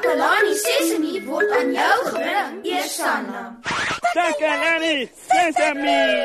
[0.00, 3.40] Takalani Sesemi word aan jou gebring, Eersanna.
[4.16, 6.24] Takalani Sesemi.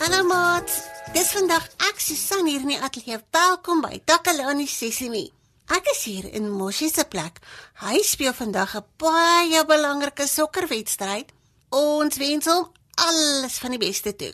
[0.00, 0.72] Hallo maat.
[1.12, 3.20] Dis vandag ek Susan hier in die ateljee.
[3.36, 5.28] Welkom by Takalani Sesemi.
[5.68, 7.44] Ek is hier in Moshi se plek.
[7.84, 11.35] Hy speel vandag 'n baie belangrike sokkerwedstryd.
[11.74, 14.32] Ons wens hom alles van die beste toe.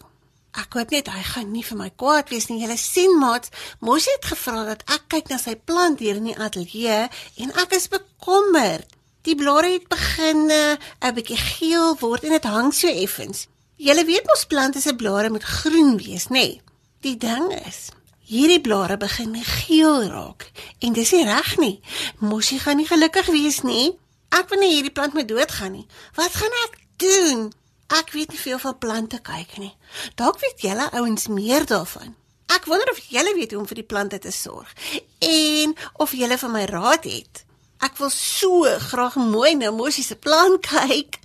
[0.53, 2.61] Ek hoop net hy gaan nie vir my kwaad wees nie.
[2.61, 3.49] Julle sien maat,
[3.81, 7.07] Moshi het gevra dat ek kyk na sy plant hier in die ateljee
[7.41, 8.91] en ek is bekommerd.
[9.25, 13.47] Die blare het begin eh, 'n bietjie geel word en dit hang so effens.
[13.77, 16.33] Julle weet mos plante se blare moet groen wees, nê?
[16.33, 16.61] Nee.
[17.01, 21.81] Die ding is, hierdie blare begin geel raak en dis nie reg nie.
[22.19, 23.97] Mosie gaan nie gelukkig wees nie.
[24.31, 25.87] Ek wil nie hierdie plant moet doodgaan nie.
[26.15, 27.53] Wat gaan ek doen?
[27.93, 29.75] Ek weet nie veel van plante kyk nie.
[30.17, 32.15] Dalk weet julle ouens meer daarvan.
[32.53, 34.73] Ek wonder of julle weet hoe om vir die plante te sorg
[35.25, 35.73] en
[36.05, 37.45] of julle vir my raad het.
[37.83, 41.19] Ek wil so graag mooi na Mosie se plan kyk.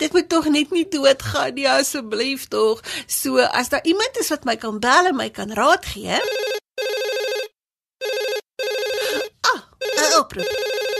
[0.00, 2.80] Dit moet tog net nie doodgaan nie asseblief tog.
[3.06, 6.16] So as daar iemand is wat my kan bel en my kan raad gee.
[9.52, 10.48] Ah, 'n oproep.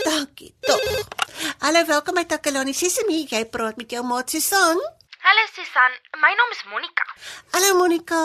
[0.05, 1.18] Dankie tog.
[1.59, 3.25] Hallo, welkom by Takalani Sesemi.
[3.27, 4.77] Jy praat met jou maat Susan.
[5.19, 7.03] Hallo Susan, my naam is Monica.
[7.51, 8.19] Hallo Monica.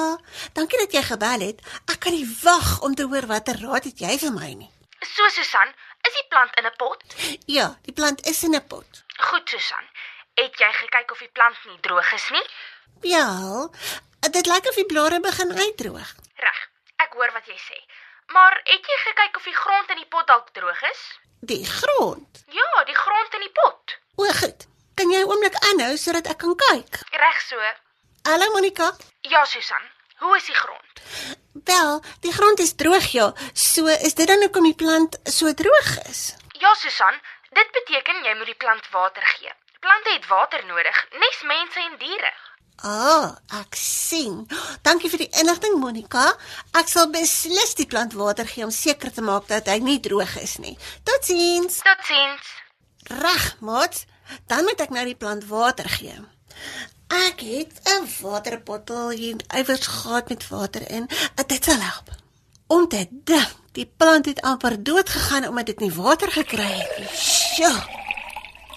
[0.54, 1.64] Dankie dat jy gebel het.
[1.90, 4.70] Ek kan nie wag om te hoor watter raad het jy vir my nie.
[5.02, 5.74] So Susan,
[6.06, 7.02] is die plant in 'n pot?
[7.50, 9.02] Ja, die plant is in 'n pot.
[9.18, 9.82] Goed Susan.
[10.38, 12.46] Het jy gekyk of die plant nie droog is nie?
[13.02, 13.68] Ja,
[14.30, 16.14] dit lyk of die blare begin uitdroog.
[16.36, 16.58] Reg.
[16.96, 17.82] Ek hoor wat jy sê.
[18.26, 21.02] Maar het jy gekyk of die grond in die pot dalk droog is?
[21.40, 22.44] Die grond.
[22.48, 23.98] Ja, die grond in die pot.
[24.16, 24.66] O, goed.
[24.94, 27.00] Kan jy 'n oomblik aanhou sodat ek kan kyk?
[27.10, 27.58] Reg so.
[28.22, 28.96] Hallo Monica.
[29.20, 29.90] Ja Susan.
[30.18, 30.92] Hoe is die grond?
[31.64, 33.32] Wel, die grond is droog ja.
[33.52, 36.34] So is dit dan hoekom die plant so droog is.
[36.52, 37.20] Ja Susan,
[37.50, 39.52] dit beteken jy moet die plant water gee.
[39.80, 42.32] Plante het water nodig, nes mense en diere.
[42.82, 44.46] Ah, oh, ek sien.
[44.82, 46.26] Dankie vir die inligting Monica.
[46.76, 50.36] Ek sal beslis die plant water gee om seker te maak dat hy nie droog
[50.42, 50.74] is nie.
[51.06, 51.80] Totsiens.
[51.86, 52.50] Totsiens.
[53.22, 54.04] Reg, maat.
[54.48, 56.16] Dan moet ek nou die plant water gee.
[57.08, 61.08] Ek het 'n waterbottel hier iewers gehad met water in.
[61.46, 62.10] Dit sal help.
[62.66, 66.98] Om te dink, die plant het amper dood gegaan omdat dit nie water gekry het
[66.98, 67.08] nie.
[67.12, 67.84] Sjoe.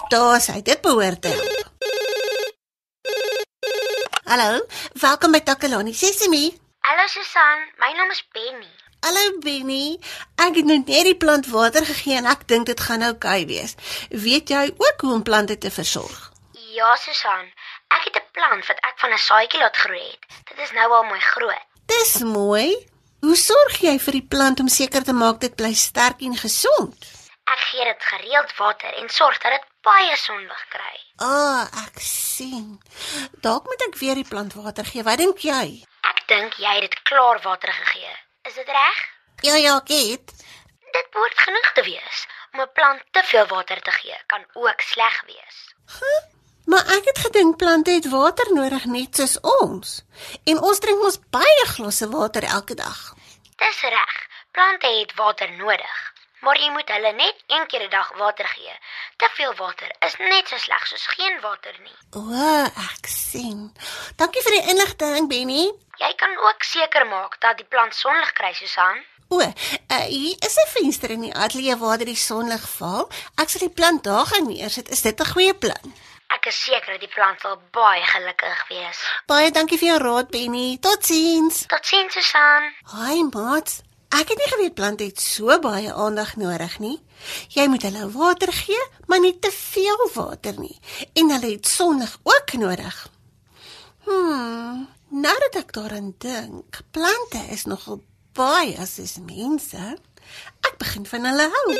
[0.09, 1.66] Daar sê dit behoort te help.
[4.27, 4.59] Hallo,
[4.99, 6.51] welkom by Takalani Sesemi.
[6.83, 8.67] Hallo Susan, my naam is Benny.
[8.99, 9.95] Hallo Benny.
[10.35, 13.47] Ek het nou net die plant water gegee en ek dink dit gaan oukei okay
[13.47, 13.77] wees.
[14.11, 16.17] Weet jy ook hoe om plante te versorg?
[16.75, 17.47] Ja, Susan.
[17.95, 20.23] Ek het 'n plant wat ek van 'n saadjie laat groei het.
[20.51, 21.63] Dit is nou al mooi groot.
[21.85, 22.75] Dis mooi.
[23.21, 26.99] Hoe sorg jy vir die plant om seker te maak dit bly sterk en gesond?
[27.53, 30.95] Ek gee dit gereeld water en sorg dat dit baie sonlig kry.
[31.15, 32.79] Ah, oh, ek sien.
[33.45, 35.03] Dalk moet ek weer die plant water gee.
[35.07, 35.83] Wat dink jy?
[36.11, 38.15] Ek dink jy het dit klaar water gegee.
[38.49, 39.03] Is dit reg?
[39.47, 40.33] Ja, ja, kyk.
[40.97, 42.25] Dit behoort genoeg te wees.
[42.53, 45.57] Om 'n plant te veel water te gee kan ook sleg wees.
[45.99, 46.21] Huh?
[46.67, 50.03] Maar ek het gedink plante het water nodig net soos ons.
[50.43, 53.13] En ons drink mos baie glasse water elke dag.
[53.55, 54.15] Dis reg.
[54.51, 56.16] Plante het water nodig.
[56.41, 58.73] Maar jy moet hulle net een keer 'n dag water gee.
[59.17, 61.97] Te veel water is net so sleg soos geen water nie.
[62.11, 62.31] O,
[62.65, 63.73] ek sien.
[64.15, 65.71] Dankie vir die inligting, Benny.
[65.97, 69.05] Jy kan ook seker maak dat die plant sonlig kry, Susan.
[69.29, 73.09] O, uh, hier is 'n venster in die ateljee waar die sonlig val.
[73.35, 74.89] Ek sal die plant daar gaan neersit.
[74.89, 75.93] Is dit 'n goeie plan?
[76.27, 78.99] Ek is seker die plant sal baie gelukkig wees.
[79.25, 80.77] Baie dankie vir jou raad, Benny.
[80.81, 81.65] Totsiens.
[81.67, 82.73] Totsiens, Susan.
[82.83, 83.81] Haai, maat.
[84.07, 86.95] Ek het nie geweet plante het so baie aandag nodig nie.
[87.51, 90.79] Jy moet hulle water gee, maar nie te veel water nie.
[91.13, 93.01] En hulle het sonlig ook nodig.
[94.07, 97.99] Hmm, nou dat ek daaraan dink, plante is nogal
[98.31, 98.95] baie as
[99.27, 99.97] mense.
[100.63, 101.75] Ek begin van hulle hou.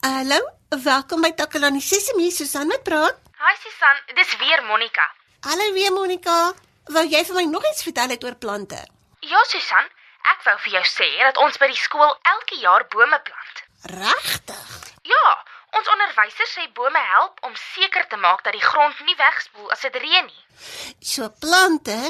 [0.00, 0.40] Hallo,
[0.82, 3.20] welkom by Takalani Sesemi, Susan met praat.
[3.36, 5.04] Hi Susan, dis weer Monica.
[5.44, 6.54] Hallo weer Monica.
[6.88, 8.80] Wou jy vir my nog iets vertel oor plante?
[9.22, 9.86] Ja Susan,
[10.32, 13.60] ek wou vir jou sê dat ons by die skool elke jaar bome plant.
[13.92, 14.72] Regtig?
[15.06, 15.28] Ja,
[15.78, 19.86] ons onderwysers sê bome help om seker te maak dat die grond nie wegspoel as
[19.86, 20.42] dit reën nie.
[20.98, 22.00] So plante,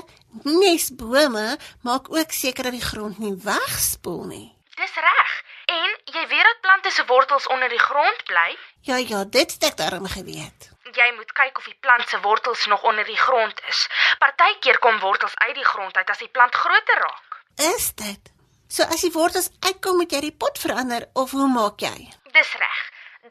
[0.48, 1.44] nes bome,
[1.84, 4.48] maak ook seker dat die grond nie wegspoel nie.
[4.80, 5.38] Dis reg.
[5.68, 8.56] En jy weet dat plante se wortels onder die grond bly?
[8.88, 10.71] Ja, ja, dit het ek daarom geweet.
[10.92, 13.86] Jy moet kyk of die plant se wortels nog onder die grond is.
[14.18, 17.38] Partykeer kom wortels uit die grond uit as die plant groter raak.
[17.74, 18.32] Is dit?
[18.68, 22.08] So as die wortels uitkom, moet jy die pot verander of hoe maak jy?
[22.36, 22.78] Dis reg.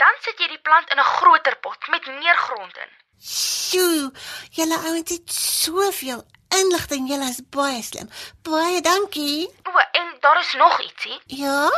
[0.02, 2.92] Dan sit jy die plant in 'n groter pot met meer grond in.
[3.22, 4.12] Sjoe,
[4.58, 7.08] julle ouens het soveel inligting.
[7.10, 8.10] Julle is baie slim.
[8.42, 9.50] Baie dankie.
[9.64, 11.22] O, en daar is nog ietsie.
[11.26, 11.70] Ja?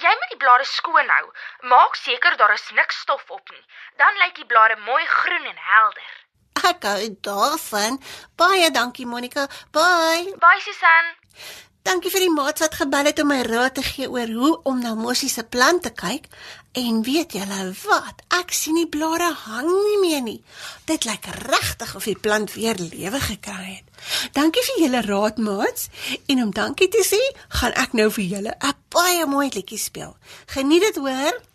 [0.00, 1.26] Jy moet die blare skoon hou.
[1.68, 3.64] Maak seker daar is niks stof op nie.
[3.96, 6.12] Dan lyk die blare mooi groen en helder.
[6.68, 7.98] Ek hou daarvan.
[8.36, 9.48] Baie dankie Monica.
[9.72, 10.32] Bye.
[10.38, 11.14] Bye Susan.
[11.82, 14.78] Dankie vir die maats wat gebel het om my raad te gee oor hoe om
[14.78, 16.28] na Moshi se plant te kyk.
[16.78, 18.22] En weet julle wat?
[18.38, 20.38] Ek sien die blare hang nie meer nie.
[20.86, 24.08] Dit lyk regtig of die plant weer lewe gekry het.
[24.38, 25.88] Dankie vir julle raad, maats.
[26.30, 27.20] En om dankie te sê,
[27.58, 30.16] gaan ek nou vir julle 'n baie mooi liedjie speel.
[30.46, 31.51] Geniet dit, hoor.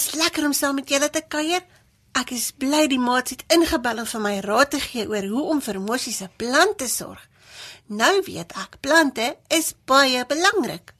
[0.00, 1.60] Was lekker om saam met julle te kuier.
[2.16, 5.42] Ek is bly die maats het ingebel om vir my raad te gee oor hoe
[5.52, 7.20] om vir Moshi se plant te sorg.
[8.00, 10.94] Nou weet ek plante is baie belangrik.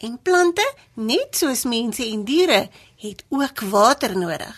[0.00, 0.64] En plante,
[0.94, 2.62] net soos mense en diere,
[3.02, 4.56] het ook water nodig.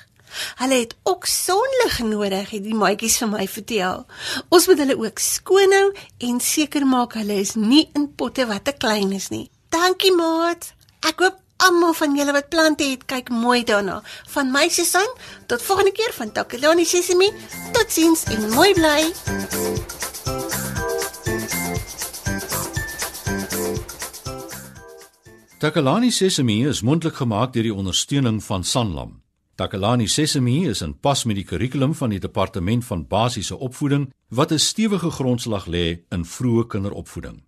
[0.60, 4.06] Hulle het ook sonlig nodig, het die maatjies vir my vertel.
[4.46, 5.86] Ons moet hulle ook skoon hou
[6.30, 9.48] en seker maak hulle is nie in potte wat te klein is nie.
[9.74, 10.70] Dankie, maat.
[11.02, 14.00] Ek hoop almal van julle wat plante het, kyk mooi daarna.
[14.34, 15.08] Van my Susan,
[15.46, 17.30] tot volgende keer van Takalani Sesimi.
[17.72, 19.12] Totsiens en mooi bly.
[25.58, 29.16] Takalani Sesemi is mondelik gemaak deur die ondersteuning van Sanlam.
[29.58, 34.52] Takalani Sesemi is in pas met die kurrikulum van die Departement van Basiese Opvoeding wat
[34.52, 37.47] 'n stewige grondslag lê in vroeë kinderopvoeding.